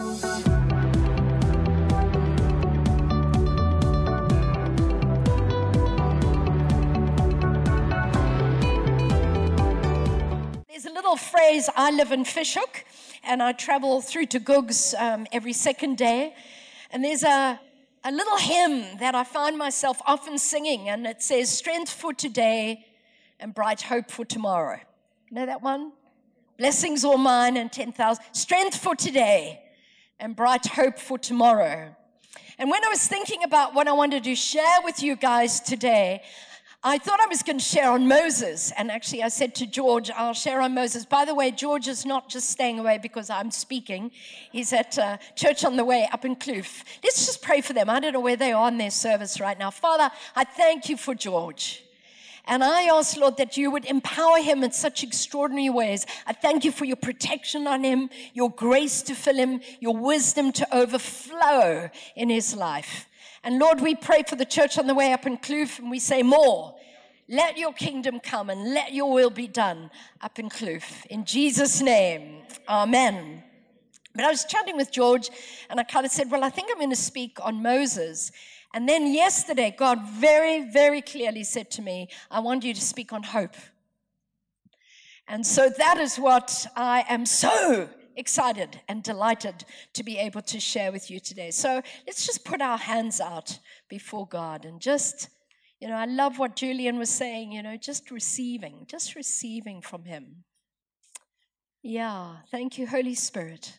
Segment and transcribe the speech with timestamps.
[0.00, 0.24] There's
[10.86, 12.86] a little phrase I live in Fish Hoek
[13.22, 16.34] and I travel through to Googs um, every second day.
[16.90, 17.60] And there's a,
[18.02, 22.86] a little hymn that I find myself often singing, and it says, Strength for today
[23.38, 24.80] and bright hope for tomorrow.
[25.28, 25.92] You know that one?
[26.56, 28.24] Blessings all mine and 10,000.
[28.32, 29.59] Strength for today
[30.20, 31.94] and bright hope for tomorrow.
[32.58, 36.22] And when I was thinking about what I wanted to share with you guys today,
[36.82, 38.72] I thought I was going to share on Moses.
[38.76, 41.04] And actually, I said to George, I'll share on Moses.
[41.04, 44.10] By the way, George is not just staying away because I'm speaking.
[44.50, 46.84] He's at uh, Church on the Way up in Kloof.
[47.04, 47.90] Let's just pray for them.
[47.90, 49.70] I don't know where they are in their service right now.
[49.70, 51.82] Father, I thank you for George.
[52.46, 56.06] And I ask, Lord, that you would empower him in such extraordinary ways.
[56.26, 60.52] I thank you for your protection on him, your grace to fill him, your wisdom
[60.52, 63.06] to overflow in his life.
[63.42, 65.98] And Lord, we pray for the church on the way up in Kloof, and we
[65.98, 66.74] say more.
[67.28, 71.06] Let your kingdom come and let your will be done up in Kloof.
[71.06, 73.44] In Jesus' name, amen.
[74.14, 75.30] But I was chatting with George,
[75.70, 78.32] and I kind of said, Well, I think I'm going to speak on Moses.
[78.72, 83.12] And then yesterday, God very, very clearly said to me, I want you to speak
[83.12, 83.56] on hope.
[85.26, 90.60] And so that is what I am so excited and delighted to be able to
[90.60, 91.50] share with you today.
[91.50, 95.28] So let's just put our hands out before God and just,
[95.80, 100.04] you know, I love what Julian was saying, you know, just receiving, just receiving from
[100.04, 100.44] Him.
[101.82, 103.78] Yeah, thank you, Holy Spirit.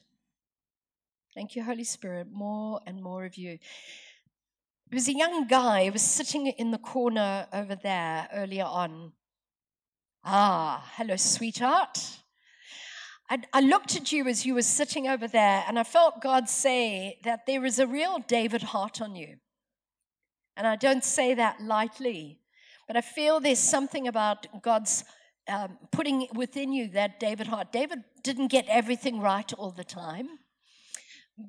[1.35, 2.27] Thank you, Holy Spirit.
[2.31, 3.59] More and more of you.
[4.91, 9.13] There was a young guy who was sitting in the corner over there earlier on.
[10.25, 11.97] Ah, hello, sweetheart.
[13.29, 16.49] I, I looked at you as you were sitting over there, and I felt God
[16.49, 19.37] say that there is a real David heart on you.
[20.57, 22.41] And I don't say that lightly,
[22.85, 25.05] but I feel there's something about God's
[25.47, 27.71] um, putting within you that David heart.
[27.71, 30.27] David didn't get everything right all the time.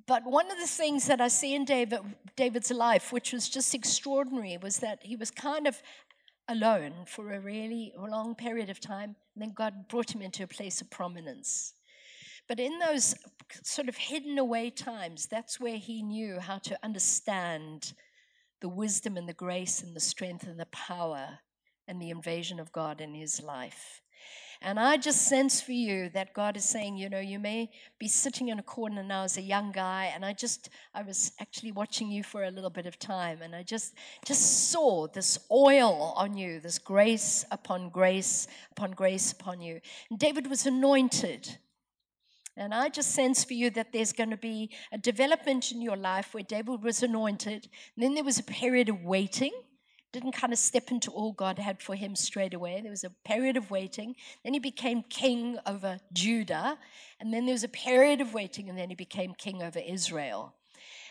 [0.07, 2.01] But one of the things that I see in David,
[2.37, 5.83] David's life, which was just extraordinary, was that he was kind of
[6.49, 9.17] alone for a really long period of time.
[9.35, 11.75] And then God brought him into a place of prominence.
[12.49, 13.15] But in those
[13.63, 17.93] sort of hidden away times, that's where he knew how to understand
[18.61, 21.41] the wisdom and the grace and the strength and the power
[21.87, 24.03] and the invasion of God in his life.
[24.65, 28.07] And I just sense for you that God is saying, you know, you may be
[28.07, 31.73] sitting in a corner now as a young guy, and I just, I was actually
[31.73, 33.95] watching you for a little bit of time, and I just,
[34.25, 39.81] just saw this oil on you, this grace upon grace upon grace upon you.
[40.11, 41.59] And David was anointed.
[42.57, 45.97] And I just sense for you that there's going to be a development in your
[45.97, 47.69] life where David was anointed.
[47.97, 49.53] And then there was a period of waiting
[50.13, 52.81] didn't kind of step into all God had for him straight away.
[52.81, 54.15] There was a period of waiting.
[54.45, 56.79] Then he became king over Judah.
[57.19, 60.55] And then there was a period of waiting, and then he became king over Israel.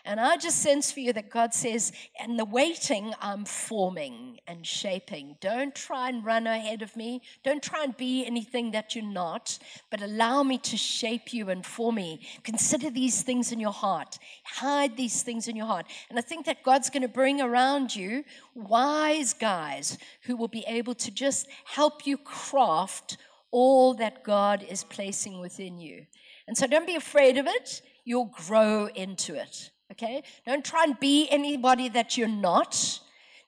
[0.05, 1.91] And I just sense for you that God says,
[2.23, 5.37] in the waiting, I'm forming and shaping.
[5.41, 7.21] Don't try and run ahead of me.
[7.43, 11.65] Don't try and be anything that you're not, but allow me to shape you and
[11.65, 12.21] form me.
[12.43, 14.17] Consider these things in your heart.
[14.43, 15.85] Hide these things in your heart.
[16.09, 18.23] And I think that God's going to bring around you
[18.55, 23.17] wise guys who will be able to just help you craft
[23.51, 26.05] all that God is placing within you.
[26.47, 27.81] And so don't be afraid of it.
[28.03, 30.23] You'll grow into it okay?
[30.45, 32.99] Don't try and be anybody that you're not.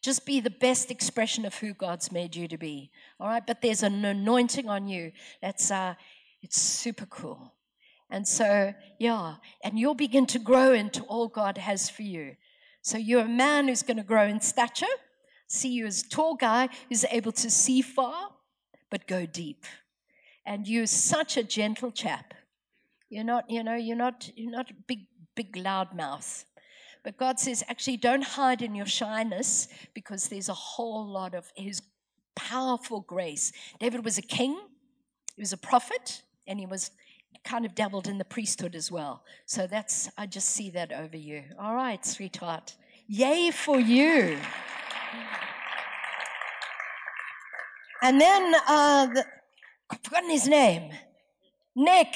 [0.01, 3.45] Just be the best expression of who God's made you to be, all right?
[3.45, 5.95] But there's an anointing on you that's, uh,
[6.41, 7.53] it's super cool.
[8.09, 12.35] And so, yeah, and you'll begin to grow into all God has for you.
[12.81, 14.85] So you're a man who's going to grow in stature.
[15.47, 18.31] See you as a tall guy who's able to see far,
[18.91, 19.65] but go deep.
[20.45, 22.33] And you're such a gentle chap.
[23.09, 25.05] You're not, you know, you're not, you're not a big
[25.35, 26.45] big loud mouth.
[27.03, 31.51] But God says, actually, don't hide in your shyness because there's a whole lot of
[31.56, 31.81] His
[32.35, 33.51] powerful grace.
[33.80, 34.57] David was a king,
[35.35, 36.91] he was a prophet, and he was
[37.44, 39.24] kind of dabbled in the priesthood as well.
[39.45, 41.44] So that's, I just see that over you.
[41.59, 42.75] All right, sweetheart.
[43.07, 44.38] Yay for you.
[48.01, 49.25] And then, uh, the,
[49.89, 50.91] I've forgotten his name.
[51.75, 52.15] Nick.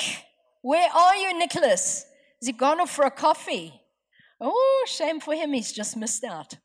[0.62, 2.06] Where are you, Nicholas?
[2.42, 3.81] Has he gone off for a coffee?
[4.39, 5.54] Oh, shame for him.
[5.54, 6.57] He's just missed out.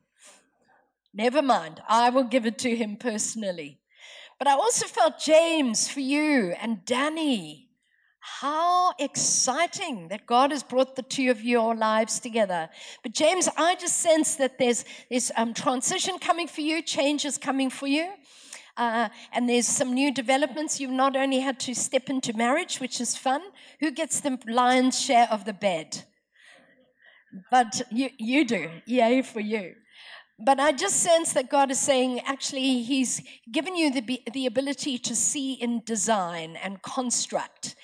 [1.14, 1.82] Never mind.
[1.88, 3.80] I will give it to him personally.
[4.38, 7.68] But I also felt James for you and Danny.
[8.24, 12.68] How exciting that God has brought the two of your lives together.
[13.02, 17.36] But James, I just sense that there's this um, transition coming for you, change is
[17.36, 18.10] coming for you.
[18.76, 20.80] Uh, and there's some new developments.
[20.80, 23.42] You've not only had to step into marriage, which is fun.
[23.80, 26.04] Who gets the lion's share of the bed?
[27.50, 28.70] But you, you do.
[28.86, 29.74] Yay for you.
[30.38, 34.98] But I just sense that God is saying, actually, He's given you the, the ability
[34.98, 37.76] to see in design and construct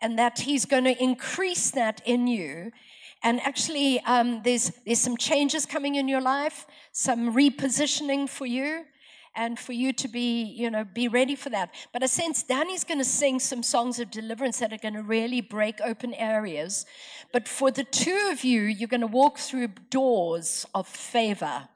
[0.00, 2.70] and that He's going to increase that in you.
[3.22, 8.84] And actually, um, there's, there's some changes coming in your life, some repositioning for you
[9.36, 11.72] and for you to be, you know, be ready for that.
[11.92, 15.02] But I sense Danny's going to sing some songs of deliverance that are going to
[15.02, 16.86] really break open areas.
[17.32, 21.68] But for the two of you, you're going to walk through doors of favor.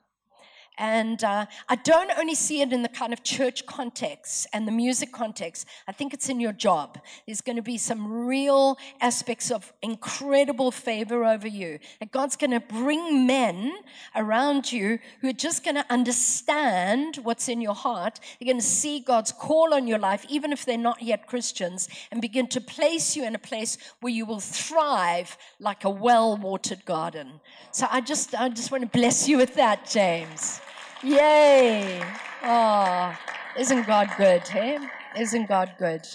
[0.81, 4.73] And uh, I don't only see it in the kind of church context and the
[4.73, 5.67] music context.
[5.87, 6.99] I think it's in your job.
[7.27, 11.81] There's going to be some real aspects of incredible favor over you.
[12.01, 13.75] And God's going to bring men
[14.17, 18.19] around you who are just going to understand what's in your heart.
[18.39, 21.91] They're going to see God's call on your life, even if they're not yet Christians,
[22.11, 26.87] and begin to place you in a place where you will thrive like a well-watered
[26.87, 27.41] garden.
[27.71, 30.63] So I just, I just want to bless you with that, James.
[31.03, 32.03] Yay.
[32.43, 33.17] Oh,
[33.59, 34.79] isn't God good, hey?
[35.19, 36.07] Isn't God good?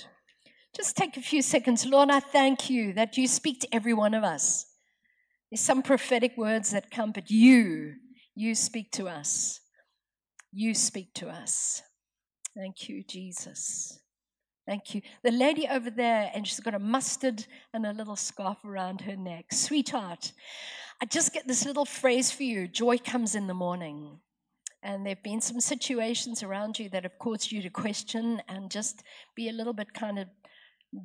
[0.76, 1.88] Just take a few seconds.
[1.88, 4.68] Lord, I thank you that you speak to every one of us.
[5.50, 7.94] There's some prophetic words that come, but you,
[8.36, 9.60] you speak to us.
[10.52, 11.82] You speak to us.
[12.56, 14.00] Thank you, Jesus.
[14.68, 15.02] Thank you.
[15.24, 19.16] The lady over there, and she's got a mustard and a little scarf around her
[19.16, 19.46] neck.
[19.52, 20.32] Sweetheart,
[21.02, 24.20] I just get this little phrase for you joy comes in the morning
[24.86, 28.70] and there have been some situations around you that have caused you to question and
[28.70, 29.02] just
[29.36, 30.28] be a little bit kind of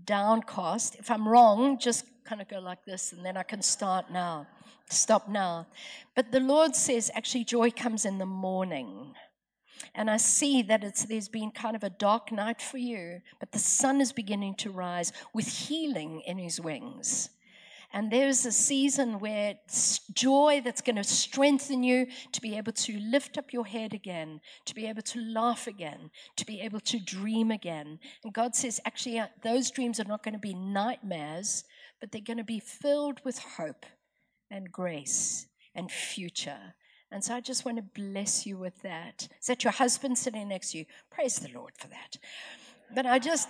[0.04, 0.96] downcast.
[0.96, 4.46] If I'm wrong, just kind of go like this, and then I can start now,
[4.90, 5.66] stop now.
[6.14, 9.14] But the Lord says actually, joy comes in the morning.
[9.94, 13.50] And I see that it's, there's been kind of a dark night for you, but
[13.50, 17.30] the sun is beginning to rise with healing in his wings.
[17.92, 19.56] And there's a season where
[20.14, 24.40] joy that's going to strengthen you to be able to lift up your head again,
[24.66, 27.98] to be able to laugh again, to be able to dream again.
[28.22, 31.64] And God says, actually, uh, those dreams are not going to be nightmares,
[32.00, 33.84] but they're going to be filled with hope
[34.50, 36.74] and grace and future.
[37.10, 39.26] And so I just want to bless you with that.
[39.40, 40.84] Is that your husband sitting next to you?
[41.10, 42.18] Praise the Lord for that.
[42.94, 43.48] But I just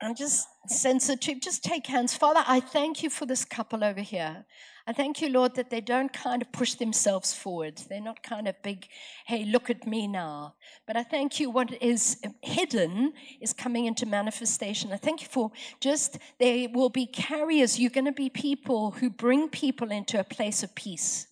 [0.00, 1.40] I'm just sensitive.
[1.40, 2.16] Just take hands.
[2.16, 4.44] Father, I thank you for this couple over here.
[4.86, 7.82] I thank you, Lord, that they don't kind of push themselves forward.
[7.88, 8.86] They're not kind of big,
[9.26, 10.54] hey, look at me now.
[10.86, 14.92] But I thank you, what is hidden is coming into manifestation.
[14.92, 15.50] I thank you for
[15.80, 17.78] just, they will be carriers.
[17.78, 21.26] You're going to be people who bring people into a place of peace.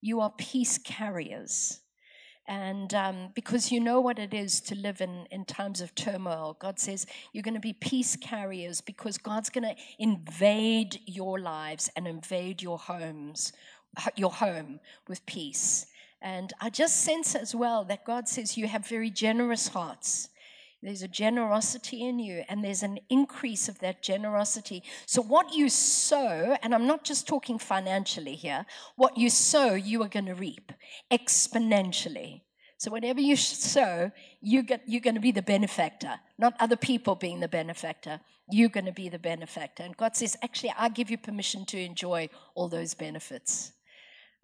[0.00, 1.80] You are peace carriers.
[2.48, 6.56] And um, because you know what it is to live in, in times of turmoil,
[6.58, 11.90] God says you're going to be peace carriers because God's going to invade your lives
[11.94, 13.52] and invade your homes,
[14.16, 15.86] your home with peace.
[16.22, 20.30] And I just sense as well that God says you have very generous hearts.
[20.80, 24.84] There's a generosity in you, and there's an increase of that generosity.
[25.06, 30.02] So, what you sow, and I'm not just talking financially here, what you sow, you
[30.04, 30.70] are going to reap
[31.10, 32.42] exponentially.
[32.76, 37.16] So, whatever you sow, you get, you're going to be the benefactor, not other people
[37.16, 38.20] being the benefactor.
[38.50, 39.82] You're going to be the benefactor.
[39.82, 43.72] And God says, actually, I give you permission to enjoy all those benefits.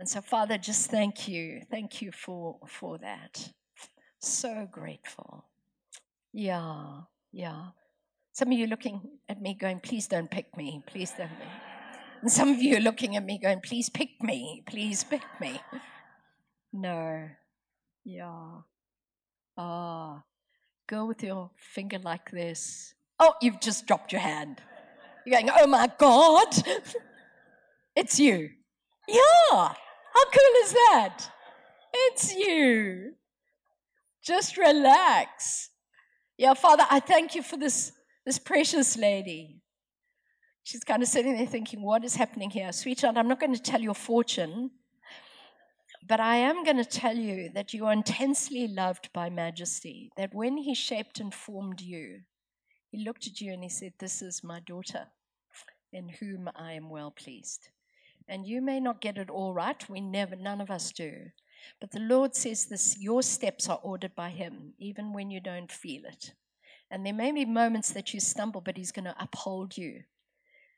[0.01, 1.63] And so, Father, just thank you.
[1.71, 3.51] Thank you for, for that.
[4.19, 5.45] So grateful.
[6.37, 7.67] Yeah, yeah.
[8.33, 11.31] Some of you looking at me going, please don't pick me, please don't.
[12.21, 15.61] And some of you are looking at me going, please pick me, please pick me.
[16.73, 17.29] No.
[18.05, 18.63] Yeah.
[19.57, 20.25] Ah.
[20.89, 22.95] Go with your finger like this.
[23.21, 24.61] Oh, you've just dropped your hand.
[25.25, 26.49] You're going, oh my God.
[27.97, 28.51] it's you.
[29.07, 29.21] Yeah.
[29.53, 31.19] How cool is that?
[31.93, 33.13] It's you.
[34.21, 35.71] Just relax.
[36.37, 37.93] Yeah, Father, I thank you for this,
[38.27, 39.61] this precious lady.
[40.65, 42.73] She's kind of sitting there thinking, what is happening here?
[42.73, 44.71] Sweetheart, I'm not going to tell your fortune,
[46.09, 50.35] but I am going to tell you that you are intensely loved by Majesty, that
[50.35, 52.23] when he shaped and formed you,
[52.91, 55.07] he looked at you and he said, This is my daughter,
[55.93, 57.69] in whom I am well pleased.
[58.27, 59.89] And you may not get it all right.
[59.89, 61.13] We never, none of us do.
[61.81, 65.71] But the Lord says this your steps are ordered by Him, even when you don't
[65.71, 66.33] feel it.
[66.91, 70.05] And there may be moments that you stumble, but He's going to uphold you.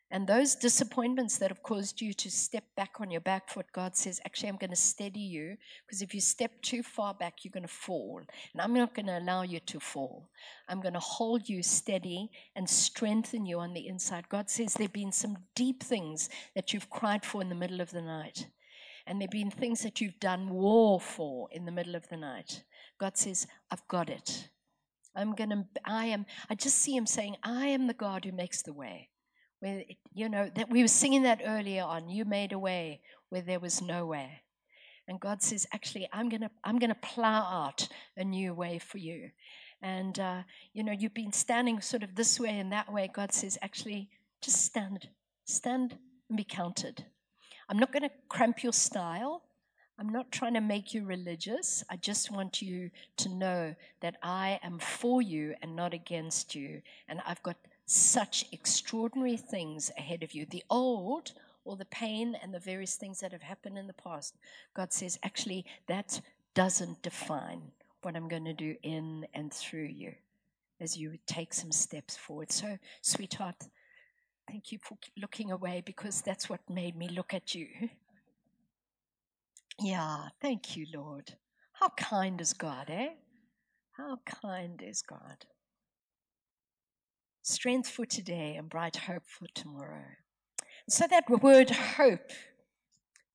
[0.09, 3.97] And those disappointments that have caused you to step back on your back foot, God
[3.97, 7.51] says, actually, I'm going to steady you because if you step too far back, you're
[7.51, 8.23] going to fall.
[8.53, 10.29] And I'm not going to allow you to fall.
[10.69, 14.29] I'm going to hold you steady and strengthen you on the inside.
[14.29, 17.81] God says there have been some deep things that you've cried for in the middle
[17.81, 18.47] of the night.
[19.07, 22.17] And there have been things that you've done war for in the middle of the
[22.17, 22.65] night.
[22.99, 24.49] God says, I've got it.
[25.15, 28.33] I'm going to, I am, I just see him saying, I am the God who
[28.33, 29.11] makes the way.
[29.61, 32.11] Where, you know, that we were singing that earlier on.
[32.11, 34.43] You made a way where there was no way.
[35.09, 38.79] And God says, actually, I'm going to I'm going to plow out a new way
[38.79, 39.31] for you.
[39.83, 43.09] And, uh, you know, you've been standing sort of this way and that way.
[43.13, 44.11] God says, actually,
[44.43, 45.09] just stand,
[45.45, 45.97] stand
[46.29, 47.05] and be counted.
[47.69, 49.43] I'm not going to cramp your style.
[49.99, 51.83] I'm not trying to make you religious.
[51.89, 56.83] I just want you to know that I am for you and not against you.
[57.09, 57.57] And I've got
[57.87, 60.45] such extraordinary things ahead of you.
[60.45, 61.33] The old,
[61.65, 64.37] all the pain and the various things that have happened in the past,
[64.75, 66.21] God says, actually, that
[66.55, 67.63] doesn't define
[68.03, 70.15] what I'm going to do in and through you
[70.81, 72.53] as you take some steps forward.
[72.53, 73.57] So, sweetheart,
[74.49, 77.69] thank you for looking away because that's what made me look at you.
[79.81, 81.35] Yeah, thank you, Lord.
[81.75, 83.11] How kind is God, eh?
[83.93, 85.47] How kind is God?
[87.47, 90.05] strength for today and bright hope for tomorrow.
[90.89, 92.31] So, that word hope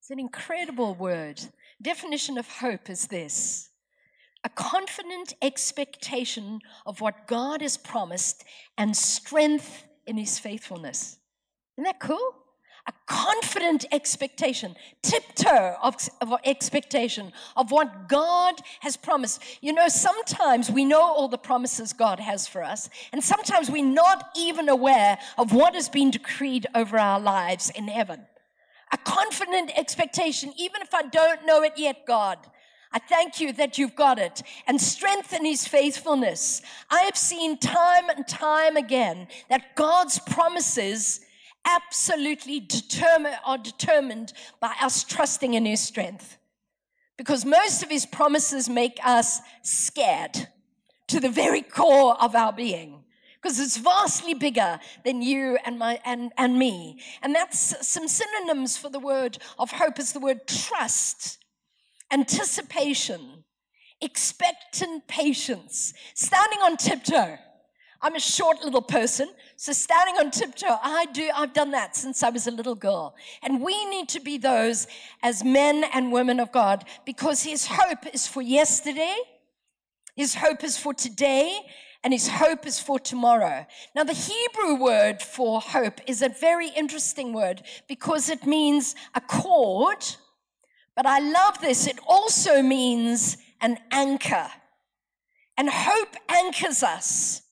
[0.02, 1.40] is an incredible word.
[1.80, 3.70] Definition of hope is this
[4.44, 8.44] a confident expectation of what God has promised
[8.76, 11.18] and strength in his faithfulness.
[11.76, 12.42] Isn't that cool?
[12.86, 19.40] a confident expectation, tiptoe of, of, expectation of what God has promised.
[19.60, 23.84] You know, sometimes we know all the promises God has for us, and sometimes we're
[23.84, 28.22] not even aware of what has been decreed over our lives in heaven.
[28.92, 32.38] A confident expectation, even if I don't know it yet, God.
[32.92, 36.62] I thank you that you've got it and strengthen his faithfulness.
[36.90, 41.20] I have seen time and time again that God's promises
[41.64, 46.38] absolutely determined, are determined by us trusting in His strength.
[47.16, 50.48] Because most of His promises make us scared
[51.08, 53.04] to the very core of our being.
[53.40, 57.00] Because it's vastly bigger than you and my and, and me.
[57.22, 61.41] And that's some synonyms for the word of hope is the word trust,
[62.12, 63.44] anticipation,
[64.00, 67.38] expectant patience, standing on tiptoe.
[68.04, 72.24] I'm a short little person, so standing on tiptoe, I do, I've done that since
[72.24, 73.14] I was a little girl.
[73.42, 74.88] And we need to be those
[75.22, 79.14] as men and women of God because his hope is for yesterday,
[80.16, 81.60] his hope is for today,
[82.04, 83.64] and his hope is for tomorrow.
[83.94, 89.20] Now, the Hebrew word for hope is a very interesting word because it means a
[89.20, 90.04] cord,
[90.96, 91.86] but I love this.
[91.86, 94.50] It also means an anchor.
[95.56, 97.42] And hope anchors us.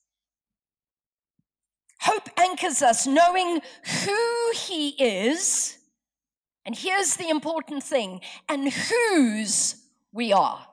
[2.01, 3.61] Hope anchors us knowing
[4.05, 5.77] who He is,
[6.65, 9.77] and here's the important thing, and whose
[10.13, 10.67] we are.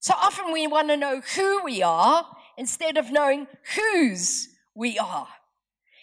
[0.00, 2.26] So often we want to know who we are
[2.58, 3.46] instead of knowing
[3.76, 5.28] whose we are.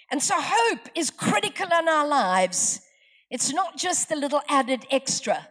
[0.10, 2.81] And so hope is critical in our lives.
[3.29, 5.48] It's not just a little added extra.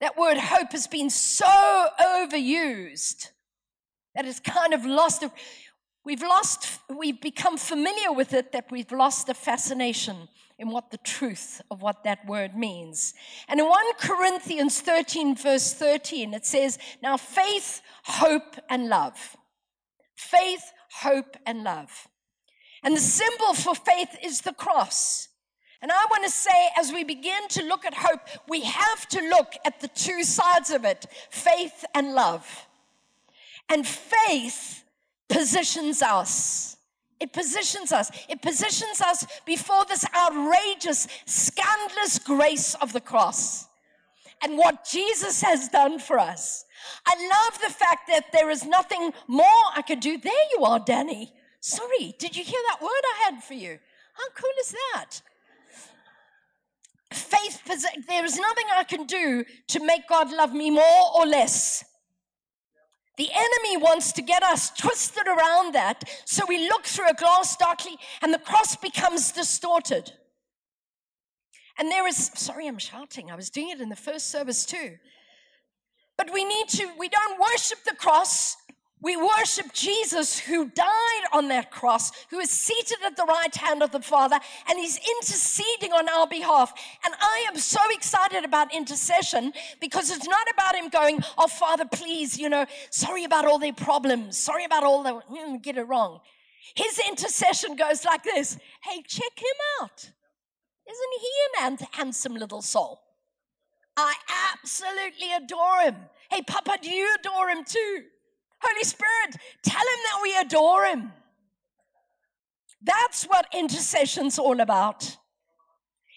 [0.00, 1.46] That word hope has been so
[2.00, 3.30] overused
[4.14, 5.24] that it's kind of lost.
[6.04, 10.98] We've lost, we've become familiar with it that we've lost the fascination in what the
[10.98, 13.14] truth of what that word means.
[13.48, 19.36] And in 1 Corinthians 13, verse 13, it says, Now faith, hope, and love.
[20.16, 22.08] Faith, hope, and love.
[22.82, 25.27] And the symbol for faith is the cross.
[25.80, 29.20] And I want to say, as we begin to look at hope, we have to
[29.20, 32.66] look at the two sides of it faith and love.
[33.68, 34.84] And faith
[35.28, 36.76] positions us.
[37.20, 38.10] It positions us.
[38.28, 43.66] It positions us before this outrageous, scandalous grace of the cross
[44.42, 46.64] and what Jesus has done for us.
[47.06, 50.16] I love the fact that there is nothing more I could do.
[50.16, 51.32] There you are, Danny.
[51.60, 53.78] Sorry, did you hear that word I had for you?
[54.14, 55.22] How cool is that?
[57.10, 57.62] Faith,
[58.06, 61.84] there is nothing I can do to make God love me more or less.
[63.16, 67.56] The enemy wants to get us twisted around that so we look through a glass
[67.56, 70.12] darkly and the cross becomes distorted.
[71.78, 73.30] And there is, sorry, I'm shouting.
[73.30, 74.96] I was doing it in the first service too.
[76.16, 78.56] But we need to, we don't worship the cross,
[79.00, 83.82] We worship Jesus who died on that cross, who is seated at the right hand
[83.82, 86.72] of the Father, and he's interceding on our behalf.
[87.04, 91.84] And I am so excited about intercession because it's not about him going, Oh, Father,
[91.84, 95.84] please, you know, sorry about all their problems, sorry about all the, mm, get it
[95.84, 96.20] wrong.
[96.74, 100.10] His intercession goes like this Hey, check him out.
[100.90, 101.30] Isn't he
[101.62, 103.00] an handsome little soul?
[103.96, 104.14] I
[104.52, 105.96] absolutely adore him.
[106.30, 108.04] Hey, Papa, do you adore him too?
[108.60, 111.12] Holy Spirit, tell him that we adore him.
[112.82, 115.16] That's what intercession's all about.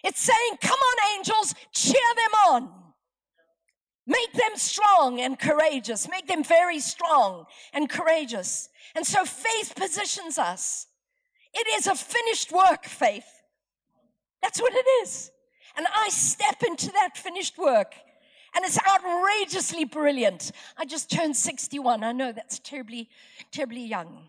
[0.04, 2.70] It's saying, Come on, angels, cheer them on.
[4.08, 6.10] Make them strong and courageous.
[6.10, 8.70] Make them very strong and courageous.
[8.96, 10.88] And so faith positions us.
[11.54, 13.28] It is a finished work, faith.
[14.42, 15.32] That's what it is.
[15.78, 17.94] And I step into that finished work
[18.56, 20.52] and it's outrageously brilliant.
[20.78, 22.04] I just turned 61.
[22.04, 23.10] I know that's terribly,
[23.52, 24.28] terribly young.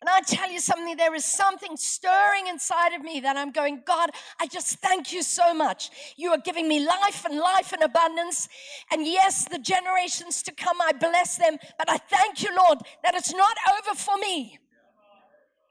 [0.00, 3.82] And I tell you something, there is something stirring inside of me that I'm going,
[3.86, 5.90] God, I just thank you so much.
[6.16, 8.48] You are giving me life and life in abundance.
[8.92, 11.56] And yes, the generations to come, I bless them.
[11.78, 14.58] But I thank you, Lord, that it's not over for me.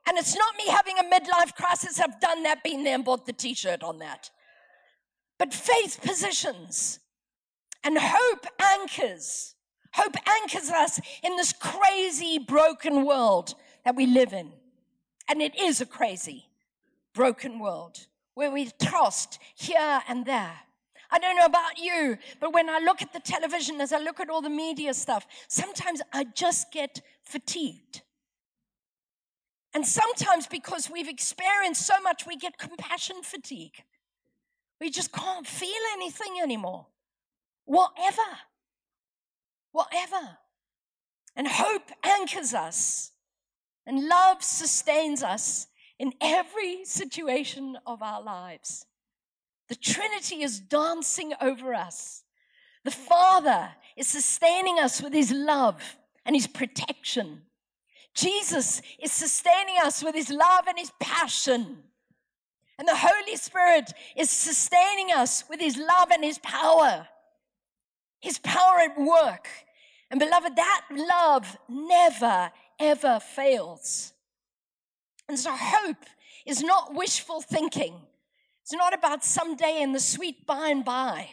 [0.07, 1.99] And it's not me having a midlife crisis.
[1.99, 4.31] I've done that, been there, and bought the t shirt on that.
[5.37, 6.99] But faith positions
[7.83, 9.55] and hope anchors.
[9.93, 14.51] Hope anchors us in this crazy, broken world that we live in.
[15.29, 16.47] And it is a crazy,
[17.13, 20.59] broken world where we're tossed here and there.
[21.11, 24.19] I don't know about you, but when I look at the television, as I look
[24.19, 28.01] at all the media stuff, sometimes I just get fatigued.
[29.73, 33.83] And sometimes because we've experienced so much, we get compassion fatigue.
[34.79, 36.87] We just can't feel anything anymore.
[37.65, 38.21] Whatever.
[39.71, 40.37] Whatever.
[41.35, 43.11] And hope anchors us,
[43.85, 45.67] and love sustains us
[45.99, 48.85] in every situation of our lives.
[49.67, 52.23] The Trinity is dancing over us.
[52.83, 57.41] The Father is sustaining us with His love and His protection.
[58.13, 61.83] Jesus is sustaining us with His love and His passion.
[62.77, 67.07] And the Holy Spirit is sustaining us with His love and His power.
[68.19, 69.47] His power at work.
[70.11, 74.13] And beloved, that love never, ever fails.
[75.27, 76.05] And so hope
[76.45, 78.01] is not wishful thinking.
[78.61, 81.29] It's not about someday in the sweet by and by.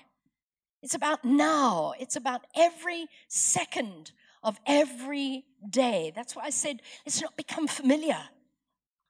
[0.82, 1.94] It's about now.
[1.98, 6.12] It's about every second of every day.
[6.14, 8.18] That's why I said, let's not become familiar.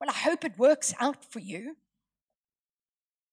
[0.00, 1.76] Well, I hope it works out for you.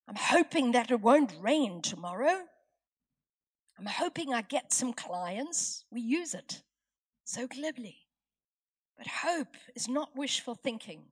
[0.10, 2.41] I'm hoping that it won't rain tomorrow.
[3.78, 5.86] I'm hoping I get some clients.
[5.91, 6.63] We use it
[7.26, 7.98] so glibly.
[8.98, 11.04] But hope is not wishful thinking,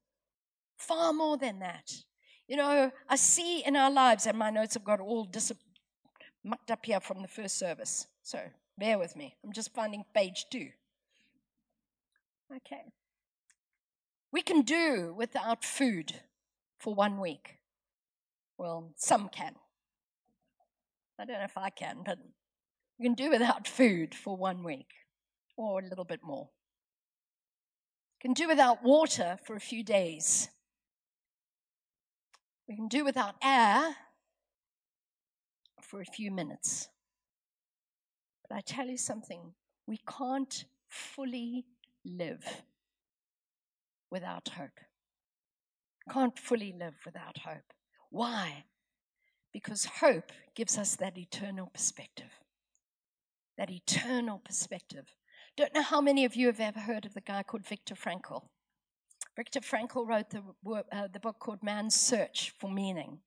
[0.77, 1.93] far more than that.
[2.47, 5.53] You know, I see in our lives, and my notes have got all dis-
[6.43, 8.07] mucked up here from the first service.
[8.23, 8.39] So
[8.79, 9.35] bear with me.
[9.45, 10.69] I'm just finding page two.
[12.51, 12.81] Okay.
[14.31, 16.21] We can do without food
[16.79, 17.56] for one week.
[18.57, 19.53] Well, some can.
[21.19, 22.17] I don't know if I can, but
[22.97, 24.89] you can do without food for one week
[25.55, 26.49] or a little bit more.
[28.15, 30.49] You can do without water for a few days.
[32.67, 33.95] We can do without air
[35.81, 36.89] for a few minutes.
[38.47, 39.53] But I tell you something,
[39.85, 41.65] we can't fully
[42.03, 42.63] live
[44.11, 44.79] without hope.
[46.11, 47.73] Can't fully live without hope.
[48.09, 48.65] Why?
[49.53, 52.31] Because hope gives us that eternal perspective.
[53.57, 55.05] That eternal perspective.
[55.55, 58.43] Don't know how many of you have ever heard of the guy called Viktor Frankl.
[59.35, 60.43] Viktor Frankl wrote the,
[60.91, 63.19] uh, the book called Man's Search for Meaning.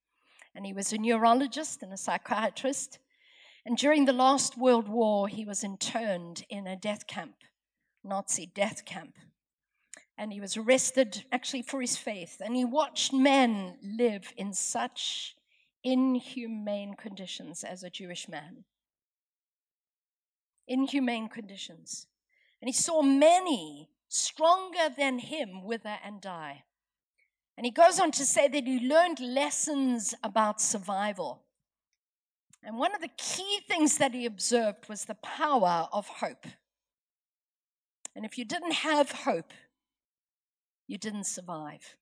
[0.55, 2.99] And he was a neurologist and a psychiatrist.
[3.65, 7.37] And during the last World War, he was interned in a death camp,
[8.03, 9.15] Nazi death camp
[10.21, 12.43] and he was arrested actually for his faith.
[12.45, 15.35] And he watched men live in such
[15.83, 18.65] inhumane conditions as a Jewish man.
[20.69, 22.07] Inhumane conditions.
[22.61, 26.65] And he saw many stronger than him wither and die.
[27.57, 31.45] And he goes on to say that he learned lessons about survival.
[32.63, 36.45] And one of the key things that he observed was the power of hope.
[38.15, 39.55] And if you didn't have hope,
[40.91, 41.97] you didn't survive.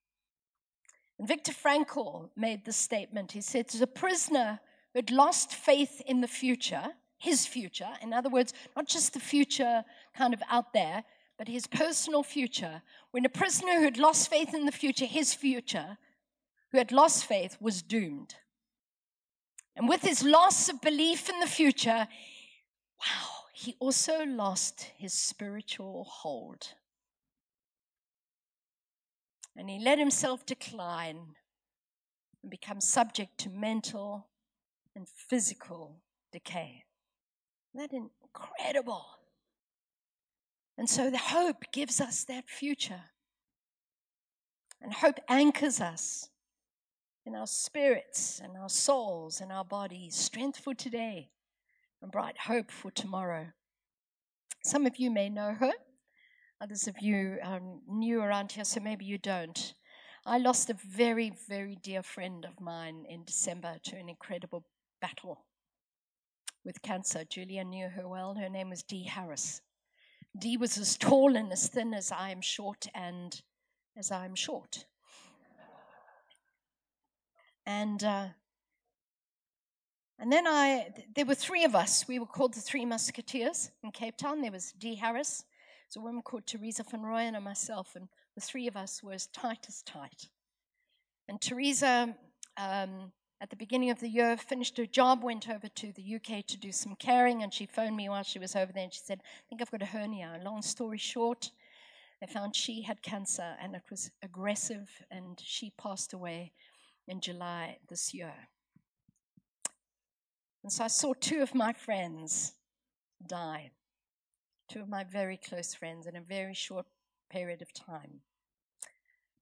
[1.18, 3.32] And Viktor Frankl made this statement.
[3.32, 4.60] He said, "To a prisoner
[4.92, 7.98] who had lost faith in the future, his future.
[8.00, 11.04] In other words, not just the future kind of out there,
[11.36, 12.82] but his personal future.
[13.10, 15.98] When a prisoner who had lost faith in the future, his future,
[16.70, 18.36] who had lost faith, was doomed.
[19.76, 22.08] And with his loss of belief in the future,
[23.00, 26.74] wow, he also lost his spiritual hold.
[29.58, 31.34] And he let himself decline
[32.42, 34.28] and become subject to mental
[34.94, 35.96] and physical
[36.32, 36.84] decay.
[37.74, 39.04] Isn't that incredible?
[40.78, 43.02] And so the hope gives us that future.
[44.80, 46.28] And hope anchors us
[47.26, 51.30] in our spirits and our souls and our bodies, strength for today
[52.00, 53.48] and bright hope for tomorrow.
[54.62, 55.72] Some of you may know her,
[56.60, 59.74] others of you are new around here, so maybe you don't.
[60.26, 64.64] I lost a very, very dear friend of mine in December to an incredible
[65.00, 65.44] battle
[66.64, 67.24] with cancer.
[67.24, 68.34] Julia knew her well.
[68.34, 69.62] Her name was Dee Harris.
[70.38, 73.40] Dee was as tall and as thin as I am short and
[73.96, 74.84] as I am short.
[77.64, 78.28] And uh,
[80.18, 82.08] and then I, there were three of us.
[82.08, 84.40] We were called the Three Musketeers in Cape Town.
[84.40, 85.44] There was Dee Harris,
[85.88, 89.14] there's a woman called Teresa van Rooyen, and myself, and the three of us were
[89.14, 90.28] as tight as tight.
[91.28, 92.14] And Teresa,
[92.58, 96.44] um, at the beginning of the year, finished her job, went over to the UK
[96.46, 99.00] to do some caring, and she phoned me while she was over there, and she
[99.02, 100.38] said, I think I've got a hernia.
[100.44, 101.52] Long story short,
[102.20, 106.52] they found she had cancer, and it was aggressive, and she passed away
[107.06, 108.34] in July this year.
[110.62, 112.52] And so I saw two of my friends
[113.26, 113.70] die,
[114.68, 116.86] two of my very close friends in a very short
[117.30, 118.20] period of time.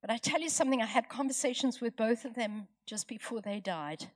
[0.01, 3.59] But I tell you something, I had conversations with both of them just before they
[3.59, 4.11] died.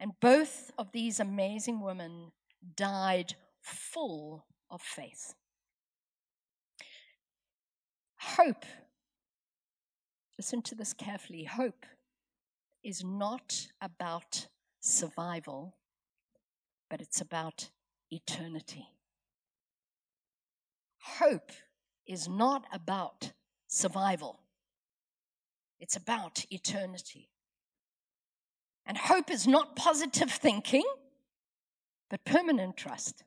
[0.00, 2.32] And both of these amazing women
[2.76, 5.34] died full of faith.
[8.18, 8.64] Hope,
[10.38, 11.86] listen to this carefully hope
[12.82, 14.48] is not about
[14.80, 15.76] survival,
[16.90, 17.70] but it's about
[18.10, 18.88] eternity.
[21.04, 21.52] Hope
[22.06, 23.32] is not about
[23.66, 24.40] survival,
[25.78, 27.30] it's about eternity.
[28.86, 30.84] And hope is not positive thinking,
[32.10, 33.24] but permanent trust.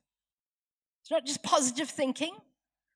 [1.02, 2.36] It's not just positive thinking,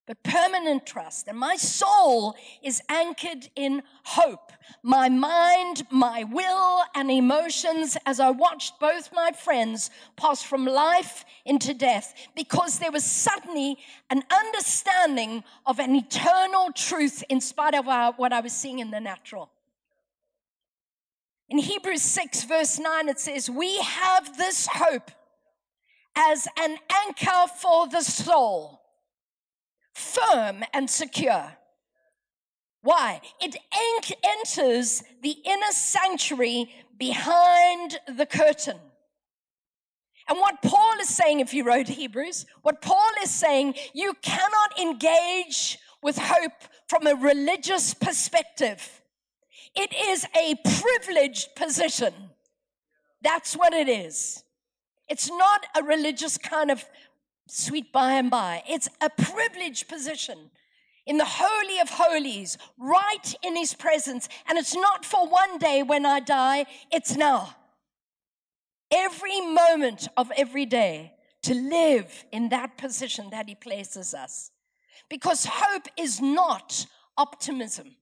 [0.07, 1.29] but permanent trust.
[1.29, 4.53] And my soul is anchored in hope.
[4.83, 11.25] My mind, my will, and emotions as I watched both my friends pass from life
[11.45, 13.79] into death because there was suddenly
[14.11, 17.87] an understanding of an eternal truth in spite of
[18.17, 19.51] what I was seeing in the natural.
[21.49, 25.11] In Hebrews 6, verse 9, it says, We have this hope
[26.17, 28.82] as an anchor for the soul
[29.95, 31.57] firm and secure.
[32.83, 33.21] Why?
[33.41, 33.57] It
[34.39, 38.79] enters the inner sanctuary behind the curtain.
[40.29, 44.79] And what Paul is saying, if you wrote Hebrews, what Paul is saying, you cannot
[44.81, 49.03] engage with hope from a religious perspective.
[49.75, 52.13] It is a privileged position.
[53.23, 54.43] That's what it is.
[55.09, 56.85] It's not a religious kind of
[57.47, 58.63] sweet by and by.
[58.69, 60.51] It's a privileged position
[61.07, 64.29] in the Holy of Holies, right in His presence.
[64.49, 67.57] And it's not for one day when I die, it's now.
[68.91, 74.51] Every moment of every day to live in that position that He places us.
[75.09, 77.97] Because hope is not optimism.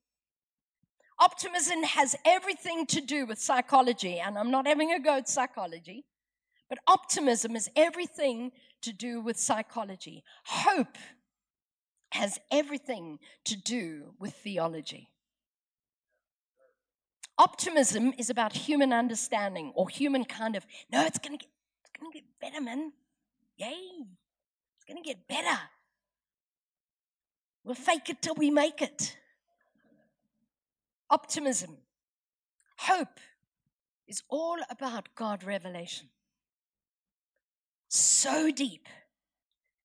[1.18, 6.04] Optimism has everything to do with psychology, and I'm not having a go at psychology,
[6.68, 10.24] but optimism is everything to do with psychology.
[10.44, 10.96] Hope
[12.12, 15.10] has everything to do with theology.
[17.38, 21.50] Optimism is about human understanding or human kind of, no, it's going to get,
[21.82, 22.92] it's going to get better, man.
[23.56, 23.76] Yay.
[24.76, 25.58] It's going to get better.
[27.64, 29.16] We'll fake it till we make it.
[31.08, 31.78] Optimism.
[32.78, 33.20] Hope
[34.08, 36.08] is all about God revelation
[37.90, 38.88] so deep,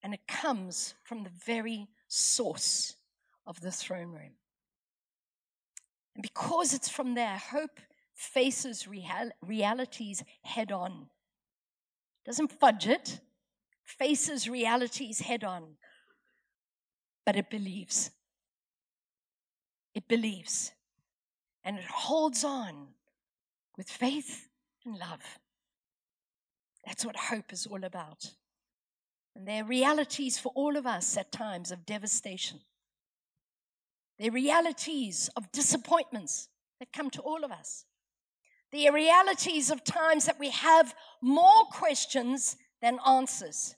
[0.03, 2.95] and it comes from the very source
[3.47, 4.35] of the throne room.
[6.13, 7.79] And because it's from there, hope
[8.13, 11.09] faces real- realities head on.
[12.25, 13.19] Doesn't fudge it,
[13.83, 15.75] faces realities head on.
[17.25, 18.11] But it believes.
[19.95, 20.71] It believes.
[21.63, 22.89] And it holds on
[23.75, 24.47] with faith
[24.85, 25.39] and love.
[26.85, 28.31] That's what hope is all about.
[29.35, 32.59] And there are realities for all of us at times of devastation.
[34.17, 36.47] There are realities of disappointments
[36.79, 37.85] that come to all of us.
[38.71, 43.75] There are realities of times that we have more questions than answers.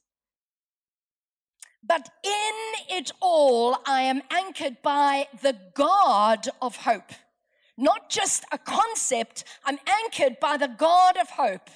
[1.83, 7.11] But in it all, I am anchored by the God of hope.
[7.77, 11.69] Not just a concept, I'm anchored by the God of hope.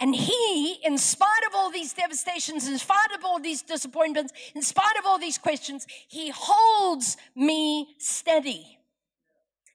[0.00, 4.62] And he, in spite of all these devastations, in spite of all these disappointments, in
[4.62, 8.78] spite of all these questions, he holds me steady.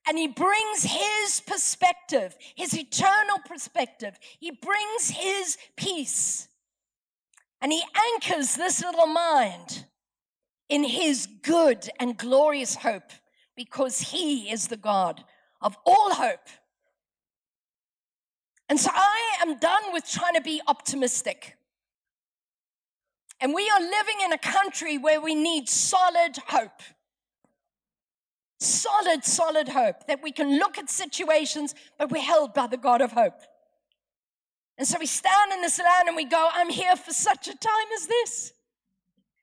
[0.07, 4.17] And he brings his perspective, his eternal perspective.
[4.39, 6.47] He brings his peace.
[7.61, 7.81] And he
[8.13, 9.85] anchors this little mind
[10.67, 13.11] in his good and glorious hope
[13.55, 15.23] because he is the God
[15.61, 16.47] of all hope.
[18.69, 21.57] And so I am done with trying to be optimistic.
[23.41, 26.81] And we are living in a country where we need solid hope.
[28.59, 33.01] Solid, solid hope that we can look at situations, but we're held by the God
[33.01, 33.41] of hope.
[34.77, 37.57] And so we stand in this land and we go, I'm here for such a
[37.57, 38.53] time as this.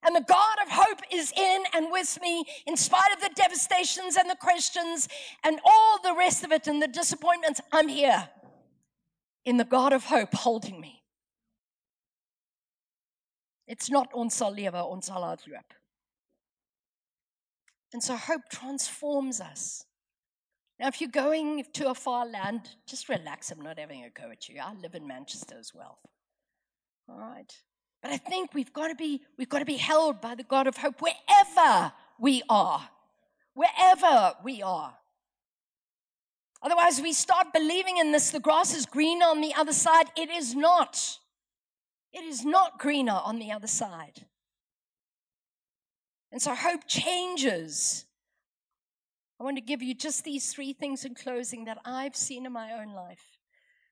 [0.02, 4.16] And the God of hope is in and with me in spite of the devastations
[4.16, 5.08] and the questions
[5.42, 7.60] and all the rest of it and the disappointments.
[7.72, 8.28] I'm here
[9.46, 11.04] in the God of hope holding me.
[13.66, 15.70] It's not ons sal lewe, ons hardloop.
[17.92, 19.84] And so hope transforms us.
[20.78, 23.50] Now, if you're going to a far land, just relax.
[23.50, 24.60] I'm not having a go at you.
[24.62, 25.98] I live in Manchester as well.
[27.08, 27.50] All right.
[28.02, 30.66] But I think we've got to be, we've got to be held by the God
[30.66, 32.88] of hope wherever we are.
[33.54, 34.98] Wherever we are.
[36.62, 40.06] Otherwise, we start believing in this the grass is greener on the other side.
[40.16, 41.18] It is not.
[42.12, 44.26] It is not greener on the other side.
[46.32, 48.06] And so hope changes.
[49.38, 52.52] I want to give you just these three things in closing that I've seen in
[52.52, 53.38] my own life.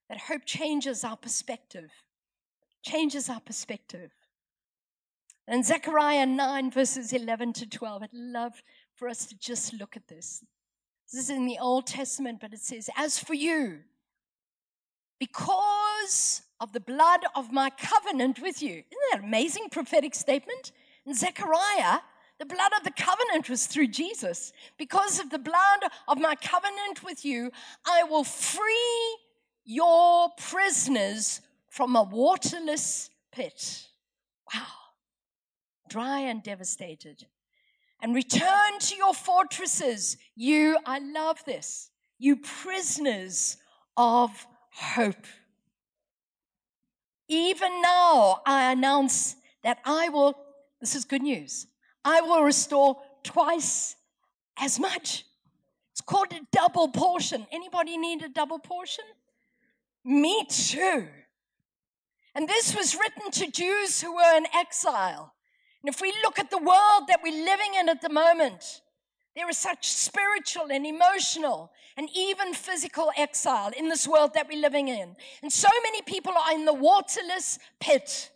[0.08, 1.90] That hope changes our perspective,
[2.82, 4.10] changes our perspective.
[5.46, 8.62] And Zechariah 9, verses 11 to 12, I'd love
[8.94, 10.42] for us to just look at this.
[11.12, 13.80] This is in the Old Testament, but it says, As for you,
[15.18, 18.70] because of the blood of my covenant with you.
[18.70, 20.72] Isn't that an amazing prophetic statement?
[21.06, 21.98] In Zechariah,
[22.38, 24.52] the blood of the covenant was through Jesus.
[24.78, 27.50] Because of the blood of my covenant with you,
[27.86, 29.18] I will free
[29.64, 33.86] your prisoners from a waterless pit.
[34.52, 34.66] Wow.
[35.88, 37.26] Dry and devastated
[38.04, 40.18] and return to your fortresses.
[40.36, 41.88] You, I love this,
[42.18, 43.56] you prisoners
[43.96, 45.24] of hope.
[47.28, 50.36] Even now, I announce that I will,
[50.82, 51.66] this is good news,
[52.04, 53.96] I will restore twice
[54.58, 55.24] as much.
[55.92, 57.46] It's called a double portion.
[57.50, 59.04] Anybody need a double portion?
[60.04, 61.08] Me too.
[62.34, 65.33] And this was written to Jews who were in exile.
[65.84, 68.80] And if we look at the world that we're living in at the moment,
[69.36, 74.62] there is such spiritual and emotional and even physical exile in this world that we're
[74.62, 75.14] living in.
[75.42, 78.30] And so many people are in the waterless pit.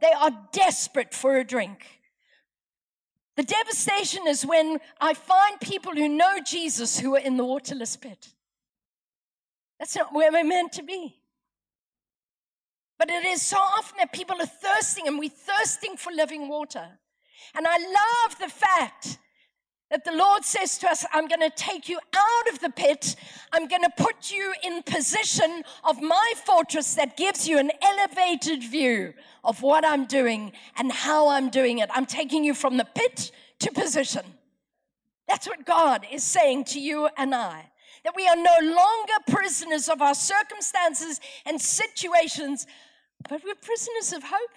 [0.00, 1.84] They are desperate for a drink.
[3.36, 7.94] The devastation is when I find people who know Jesus who are in the waterless
[7.94, 8.28] pit.
[9.78, 11.16] That's not where we're meant to be.
[12.98, 16.86] But it is so often that people are thirsting and we're thirsting for living water.
[17.54, 19.18] And I love the fact
[19.90, 23.14] that the Lord says to us, I'm going to take you out of the pit.
[23.52, 28.64] I'm going to put you in position of my fortress that gives you an elevated
[28.64, 31.88] view of what I'm doing and how I'm doing it.
[31.94, 33.30] I'm taking you from the pit
[33.60, 34.24] to position.
[35.28, 37.70] That's what God is saying to you and I.
[38.04, 42.66] That we are no longer prisoners of our circumstances and situations,
[43.28, 44.56] but we're prisoners of hope.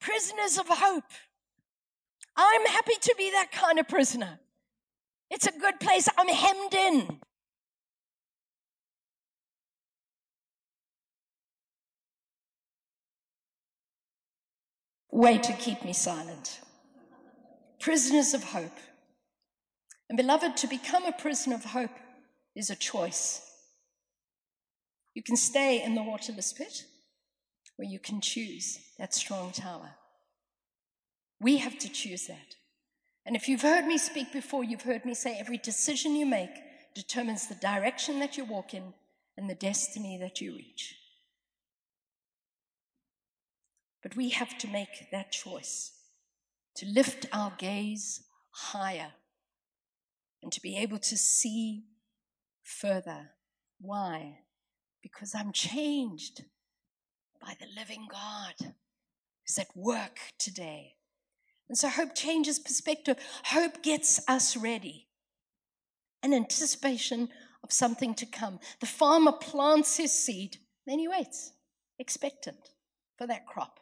[0.00, 1.10] Prisoners of hope.
[2.36, 4.38] I'm happy to be that kind of prisoner.
[5.30, 6.08] It's a good place.
[6.16, 7.20] I'm hemmed in.
[15.10, 16.60] Way to keep me silent.
[17.80, 18.76] Prisoners of hope.
[20.08, 21.90] And beloved, to become a prisoner of hope
[22.54, 23.42] is a choice.
[25.14, 26.84] You can stay in the waterless pit
[27.78, 29.90] where you can choose that strong tower.
[31.40, 32.56] We have to choose that.
[33.24, 36.50] And if you've heard me speak before, you've heard me say every decision you make
[36.92, 38.94] determines the direction that you walk in
[39.36, 40.96] and the destiny that you reach.
[44.02, 45.92] But we have to make that choice
[46.74, 49.12] to lift our gaze higher
[50.42, 51.84] and to be able to see
[52.64, 53.30] further.
[53.80, 54.40] Why?
[55.00, 56.42] Because I'm changed
[57.40, 58.54] by the living God
[59.46, 60.94] who's at work today.
[61.68, 63.16] And so hope changes perspective.
[63.44, 65.06] Hope gets us ready.
[66.22, 67.28] An anticipation
[67.62, 68.58] of something to come.
[68.80, 71.52] The farmer plants his seed, then he waits,
[71.98, 72.70] expectant
[73.16, 73.80] for that crop.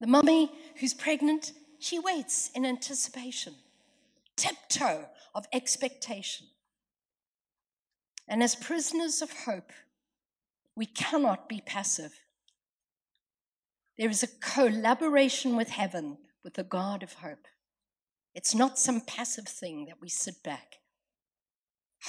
[0.00, 3.54] The mummy who's pregnant, she waits in anticipation,
[4.36, 6.46] tiptoe of expectation.
[8.28, 9.72] And as prisoners of hope,
[10.76, 12.12] we cannot be passive.
[14.00, 17.46] There is a collaboration with heaven, with the God of hope.
[18.34, 20.76] It's not some passive thing that we sit back.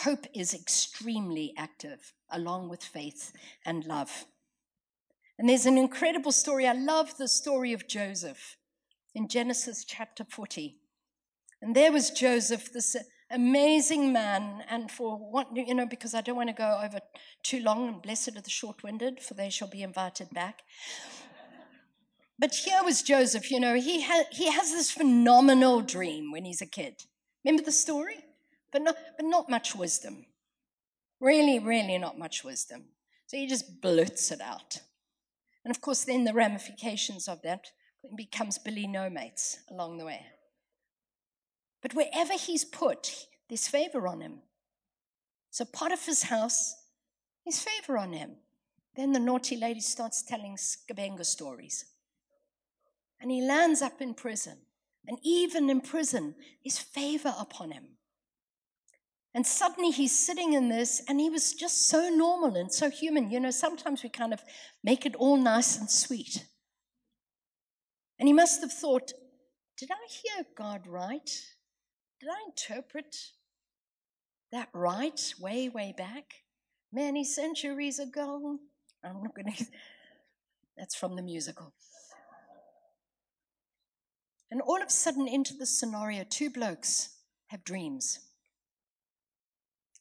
[0.05, 3.33] Hope is extremely active, along with faith
[3.65, 4.23] and love.
[5.37, 6.65] And there's an incredible story.
[6.65, 8.55] I love the story of Joseph
[9.13, 10.77] in Genesis chapter 40.
[11.61, 12.95] And there was Joseph, this
[13.29, 14.63] amazing man.
[14.69, 17.01] And for what, you know, because I don't want to go over
[17.43, 20.61] too long, and blessed are the short winded, for they shall be invited back.
[22.41, 26.61] But here was Joseph, you know, he, ha- he has this phenomenal dream when he's
[26.61, 27.03] a kid.
[27.45, 28.15] Remember the story?
[28.71, 30.25] But not, but not much wisdom.
[31.19, 32.85] Really, really not much wisdom.
[33.27, 34.79] So he just blurts it out.
[35.63, 37.67] And of course, then the ramifications of that
[38.17, 40.25] becomes Billy No Mates along the way.
[41.83, 44.39] But wherever he's put, there's favor on him.
[45.51, 46.73] So Potiphar's house,
[47.45, 48.37] there's favor on him.
[48.95, 51.85] Then the naughty lady starts telling Skabenga stories.
[53.21, 54.57] And he lands up in prison.
[55.07, 57.97] And even in prison, there's favor upon him.
[59.33, 63.31] And suddenly he's sitting in this, and he was just so normal and so human.
[63.31, 64.41] You know, sometimes we kind of
[64.83, 66.45] make it all nice and sweet.
[68.19, 69.13] And he must have thought,
[69.77, 71.29] did I hear God right?
[72.19, 73.15] Did I interpret
[74.51, 76.25] that right way, way back?
[76.91, 78.59] Many centuries ago?
[79.03, 79.65] I'm not going to,
[80.77, 81.73] that's from the musical.
[84.51, 87.15] And all of a sudden, into the scenario, two blokes
[87.47, 88.19] have dreams.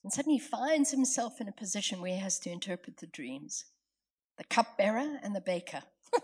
[0.02, 3.64] And suddenly he finds himself in a position where he has to interpret the dreams
[4.38, 5.82] the cupbearer and the baker.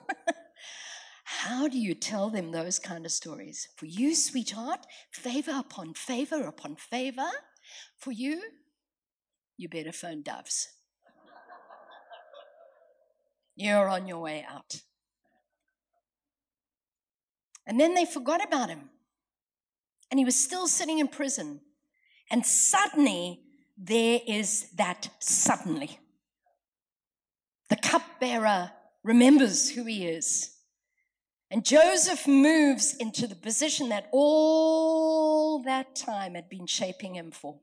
[1.25, 3.69] How do you tell them those kind of stories?
[3.77, 7.29] For you, sweetheart, favor upon favor upon favor.
[7.99, 8.41] For you,
[9.59, 10.69] you better phone Doves.
[13.55, 14.81] You're on your way out.
[17.66, 18.90] And then they forgot about him.
[20.11, 21.61] And he was still sitting in prison.
[22.31, 23.40] And suddenly,
[23.76, 25.98] there is that suddenly.
[27.68, 28.70] The cupbearer
[29.02, 30.52] remembers who he is.
[31.50, 37.61] And Joseph moves into the position that all that time had been shaping him for.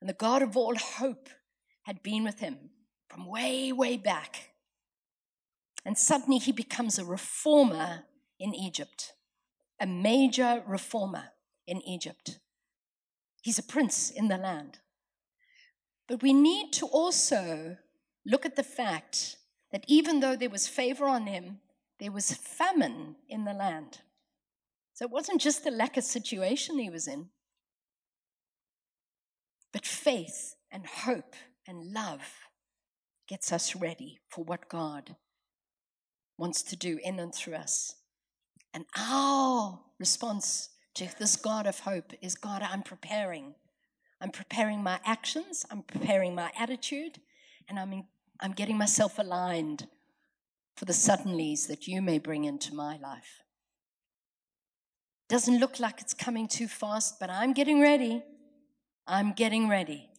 [0.00, 1.28] And the God of all hope
[1.82, 2.70] had been with him
[3.08, 4.50] from way, way back.
[5.84, 8.04] And suddenly he becomes a reformer
[8.40, 9.12] in Egypt,
[9.78, 11.24] a major reformer
[11.66, 12.40] in Egypt.
[13.42, 14.78] He's a prince in the land.
[16.08, 17.76] But we need to also
[18.26, 19.36] look at the fact
[19.70, 21.60] that even though there was favor on him,
[22.00, 23.98] there was famine in the land.
[24.94, 27.28] So it wasn't just the lack of situation he was in,
[29.72, 31.34] but faith and hope
[31.66, 32.22] and love
[33.28, 35.14] gets us ready for what God
[36.36, 37.94] wants to do in and through us.
[38.72, 43.54] And our response to this God of hope is God, I'm preparing.
[44.20, 47.20] I'm preparing my actions, I'm preparing my attitude,
[47.68, 48.04] and I'm, in,
[48.38, 49.86] I'm getting myself aligned
[50.76, 53.42] for the suddenlies that you may bring into my life.
[55.30, 58.22] Doesn't look like it's coming too fast, but I'm getting ready.
[59.06, 60.10] I'm getting ready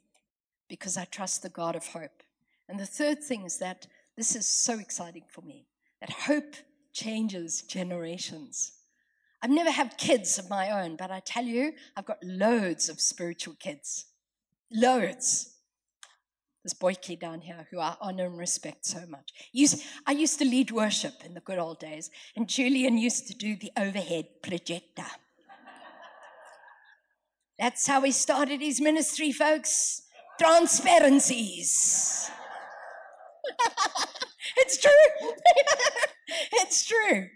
[0.67, 2.23] because I trust the God of hope.
[2.67, 5.67] And the third thing is that this is so exciting for me
[5.99, 6.55] that hope
[6.93, 8.73] changes generations.
[9.41, 12.99] I've never had kids of my own, but I tell you, I've got loads of
[12.99, 14.05] spiritual kids.
[14.71, 15.51] Loads
[16.63, 19.31] this boyki down here who I honor and respect so much.
[20.05, 23.55] I used to lead worship in the good old days, and Julian used to do
[23.55, 25.05] the overhead projector.
[27.57, 30.03] That's how he started his ministry, folks.
[30.39, 32.29] Transparencies.
[34.57, 34.91] it's true.
[36.53, 37.27] it's true.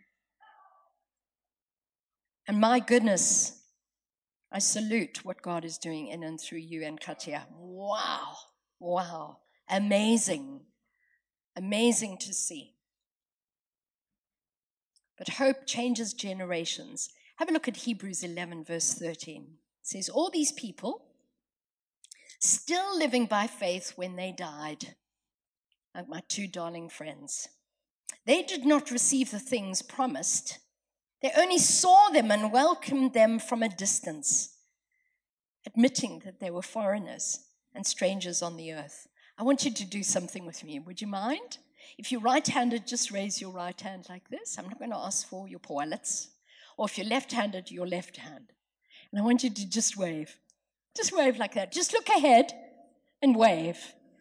[2.48, 3.64] And my goodness,
[4.52, 7.48] I salute what God is doing in and through you and Katia.
[7.58, 8.34] Wow.
[8.80, 9.40] Wow,
[9.70, 10.62] amazing,
[11.56, 12.76] amazing to see.
[15.18, 17.10] but hope changes generations.
[17.38, 19.44] Have a look at Hebrews 11, verse 13.
[19.44, 21.06] It says, All these people
[22.40, 24.96] still living by faith when they died,
[25.94, 27.48] like my two darling friends.
[28.26, 30.60] They did not receive the things promised,
[31.22, 34.58] they only saw them and welcomed them from a distance,
[35.66, 37.40] admitting that they were foreigners
[37.74, 39.08] and strangers on the earth.
[39.38, 40.80] I want you to do something with me.
[40.80, 41.58] Would you mind?
[41.98, 44.58] If you're right handed, just raise your right hand like this.
[44.58, 46.30] I'm not going to ask for your toilets.
[46.78, 48.52] Or if you're left handed, your left hand.
[49.12, 50.38] And I want you to just wave.
[50.96, 51.72] Just wave like that.
[51.72, 52.54] Just look ahead
[53.22, 53.78] and wave.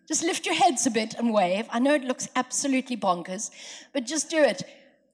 [0.07, 1.67] Just lift your heads a bit and wave.
[1.71, 3.51] I know it looks absolutely bonkers,
[3.93, 4.63] but just do it.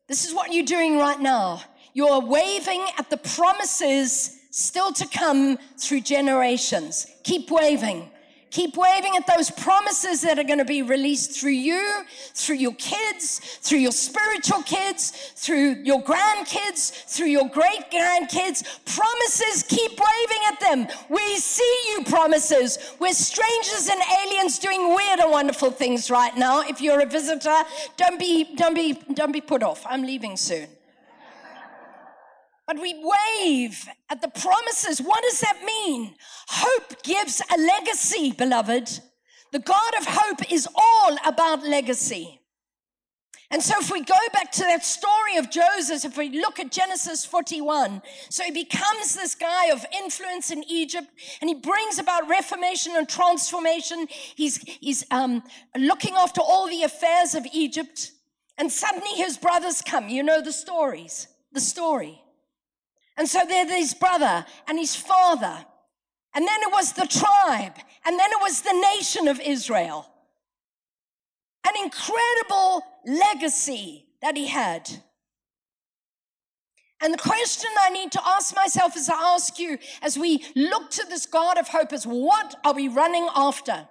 [0.09, 1.63] This is what you're doing right now.
[1.93, 7.07] You're waving at the promises still to come through generations.
[7.23, 8.11] Keep waving.
[8.51, 12.75] Keep waving at those promises that are going to be released through you, through your
[12.75, 18.65] kids, through your spiritual kids, through your grandkids, through your great grandkids.
[18.85, 20.89] Promises, keep waving at them.
[21.09, 22.79] We see you, promises.
[22.99, 26.63] We're strangers and aliens doing weird and wonderful things right now.
[26.63, 27.63] If you're a visitor,
[27.97, 29.87] don't be, don't be, don't be put off.
[29.89, 30.67] I'm leaving soon.
[32.71, 35.01] But we wave at the promises.
[35.03, 36.15] What does that mean?
[36.49, 38.89] Hope gives a legacy, beloved.
[39.51, 42.41] The God of hope is all about legacy.
[43.51, 46.71] And so, if we go back to that story of Joseph, if we look at
[46.71, 51.09] Genesis 41, so he becomes this guy of influence in Egypt
[51.41, 54.07] and he brings about reformation and transformation.
[54.37, 55.43] He's, he's um,
[55.77, 58.13] looking after all the affairs of Egypt.
[58.57, 60.09] And suddenly his brothers come.
[60.09, 62.20] You know the stories, the story.
[63.17, 65.65] And so there's his brother and his father.
[66.35, 67.75] And then it was the tribe.
[68.05, 70.07] And then it was the nation of Israel.
[71.67, 74.89] An incredible legacy that he had.
[77.03, 80.91] And the question I need to ask myself as I ask you as we look
[80.93, 83.89] to this God of hope is what are we running after?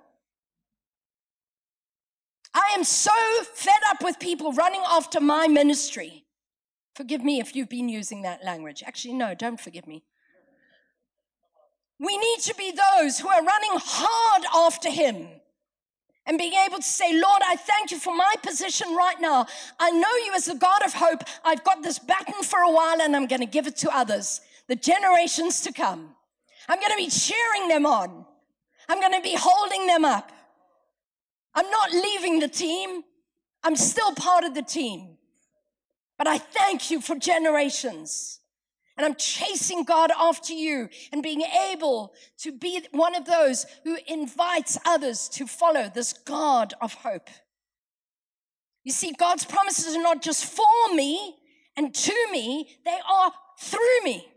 [2.54, 3.12] I am so
[3.54, 6.24] fed up with people running after my ministry.
[7.00, 8.84] Forgive me if you've been using that language.
[8.86, 10.04] Actually, no, don't forgive me.
[11.98, 15.30] We need to be those who are running hard after Him
[16.26, 19.48] and being able to say, Lord, I thank you for my position right now.
[19.80, 21.24] I know you as the God of hope.
[21.46, 24.42] I've got this baton for a while and I'm going to give it to others,
[24.68, 26.14] the generations to come.
[26.68, 28.26] I'm going to be cheering them on.
[28.90, 30.34] I'm going to be holding them up.
[31.56, 33.04] I'm not leaving the team.
[33.64, 35.16] I'm still part of the team.
[36.20, 38.42] But I thank you for generations.
[38.98, 41.42] And I'm chasing God after you and being
[41.72, 47.30] able to be one of those who invites others to follow this God of hope.
[48.84, 51.38] You see, God's promises are not just for me
[51.78, 54.28] and to me, they are through me.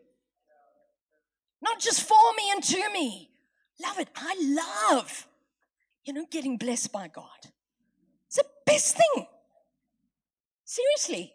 [1.61, 3.31] Not just for me and to me.
[3.83, 4.09] Love it.
[4.15, 4.37] I
[4.93, 5.27] love,
[6.05, 7.27] you know, getting blessed by God.
[8.29, 9.27] It's the best thing.
[10.65, 11.35] Seriously.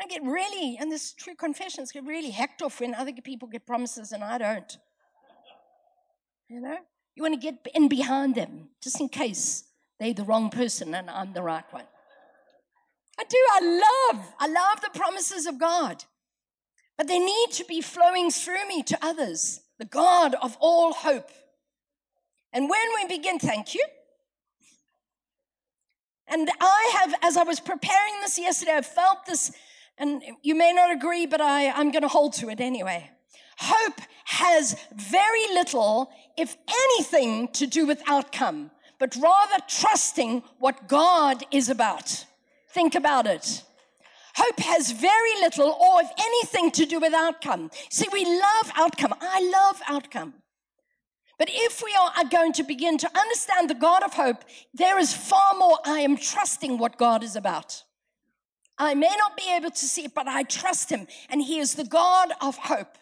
[0.00, 3.66] I get really, and this true confessions, get really hacked off when other people get
[3.66, 4.78] promises and I don't.
[6.48, 6.78] You know?
[7.14, 9.64] You want to get in behind them, just in case
[9.98, 11.84] they're the wrong person and I'm the right one.
[13.18, 13.36] I do.
[13.52, 16.04] I love, I love the promises of God.
[16.96, 21.30] But they need to be flowing through me to others, the God of all hope.
[22.52, 23.84] And when we begin, thank you.
[26.26, 29.52] And I have, as I was preparing this yesterday, I felt this
[30.00, 33.10] and you may not agree, but I, I'm going to hold to it anyway.
[33.58, 41.44] Hope has very little, if anything, to do with outcome, but rather trusting what God
[41.52, 42.24] is about.
[42.70, 43.62] Think about it.
[44.36, 47.70] Hope has very little, or if anything, to do with outcome.
[47.90, 49.14] See, we love outcome.
[49.20, 50.34] I love outcome.
[51.38, 55.12] But if we are going to begin to understand the God of hope, there is
[55.12, 57.82] far more I am trusting what God is about.
[58.80, 61.06] I may not be able to see it, but I trust him.
[61.28, 62.96] And he is the God of hope.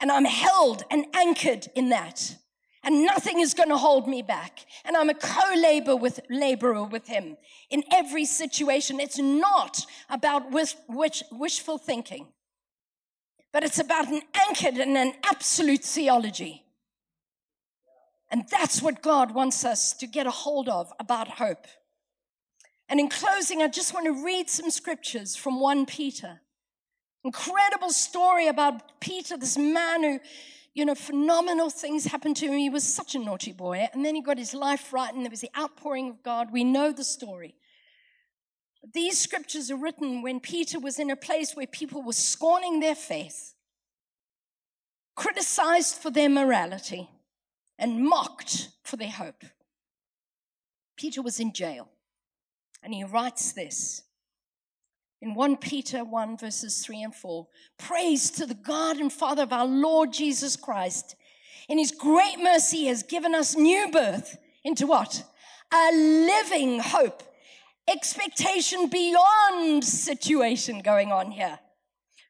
[0.00, 2.36] And I'm held and anchored in that.
[2.84, 4.60] And nothing is going to hold me back.
[4.84, 7.36] And I'm a co-laborer with, laborer with him
[7.70, 9.00] in every situation.
[9.00, 12.28] It's not about wish, wish, wishful thinking,
[13.52, 16.62] but it's about an anchored and an absolute theology.
[18.30, 21.66] And that's what God wants us to get a hold of about hope.
[22.88, 26.40] And in closing, I just want to read some scriptures from 1 Peter.
[27.22, 30.20] Incredible story about Peter, this man who,
[30.72, 32.58] you know, phenomenal things happened to him.
[32.58, 33.88] He was such a naughty boy.
[33.92, 36.52] And then he got his life right, and there was the outpouring of God.
[36.52, 37.56] We know the story.
[38.94, 42.94] These scriptures are written when Peter was in a place where people were scorning their
[42.94, 43.54] faith,
[45.14, 47.10] criticized for their morality,
[47.78, 49.44] and mocked for their hope.
[50.96, 51.88] Peter was in jail,
[52.82, 54.02] and he writes this
[55.20, 57.46] in 1 Peter 1, verses 3 and 4
[57.78, 61.16] Praise to the God and Father of our Lord Jesus Christ.
[61.68, 65.24] In his great mercy, he has given us new birth into what?
[65.72, 67.22] A living hope.
[67.88, 71.58] Expectation beyond situation going on here.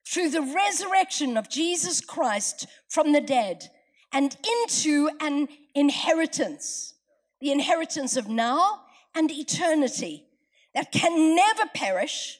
[0.06, 3.68] Through the resurrection of Jesus Christ from the dead
[4.12, 4.36] and
[4.72, 6.94] into an inheritance.
[7.40, 8.80] The inheritance of now
[9.14, 10.27] and eternity
[10.74, 12.38] that can never perish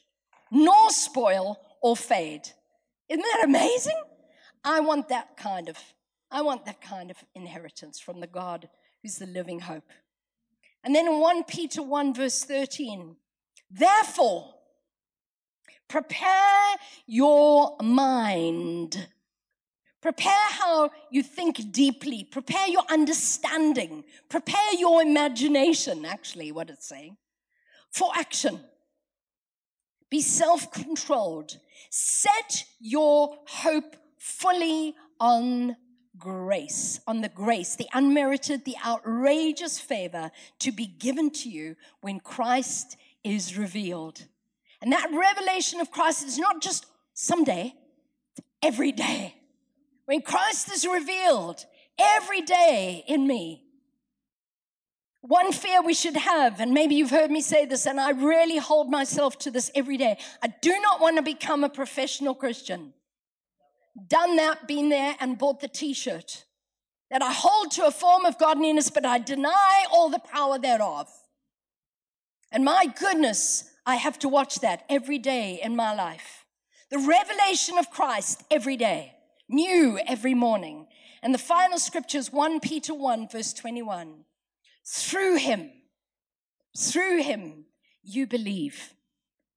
[0.51, 2.49] nor spoil or fade.
[3.07, 4.01] Isn't that amazing?
[4.63, 5.77] I want that kind of,
[6.31, 8.69] I want that kind of inheritance from the God
[9.01, 9.89] who's the living hope.
[10.83, 13.15] And then in 1 Peter 1 verse 13,
[13.69, 14.53] therefore,
[15.87, 16.75] prepare
[17.05, 19.07] your mind.
[20.01, 22.23] Prepare how you think deeply.
[22.23, 24.05] Prepare your understanding.
[24.29, 27.17] Prepare your imagination, actually, what it's saying,
[27.91, 28.59] for action.
[30.09, 31.57] Be self controlled.
[31.89, 35.75] Set your hope fully on
[36.17, 42.19] grace, on the grace, the unmerited, the outrageous favor to be given to you when
[42.19, 44.25] Christ is revealed.
[44.81, 47.73] And that revelation of Christ is not just someday,
[48.61, 49.35] every day.
[50.05, 51.65] When Christ is revealed
[51.97, 53.63] every day in me,
[55.21, 58.57] one fear we should have, and maybe you've heard me say this, and I really
[58.57, 60.17] hold myself to this every day.
[60.41, 62.93] I do not want to become a professional Christian.
[64.07, 66.45] Done that, been there, and bought the t shirt.
[67.11, 71.09] That I hold to a form of godliness, but I deny all the power thereof.
[72.51, 76.45] And my goodness, I have to watch that every day in my life.
[76.91, 79.13] The revelation of Christ every day,
[79.49, 80.87] new every morning.
[81.21, 84.23] And the final scripture is 1 Peter 1, verse 21.
[84.91, 85.69] Through him,
[86.75, 87.65] through him,
[88.01, 88.95] you believe.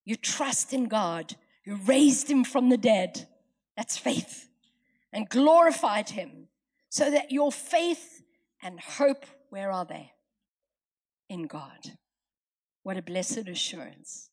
[0.04, 3.28] You trust in God You raised him from the dead.
[3.76, 4.48] That's faith.
[5.12, 6.48] And glorified him
[6.88, 8.22] so that your faith
[8.62, 10.12] and hope, where are they?
[11.28, 11.92] In God.
[12.82, 14.30] What a blessed assurance.